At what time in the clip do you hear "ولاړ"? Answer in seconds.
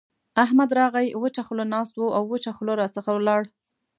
3.15-3.41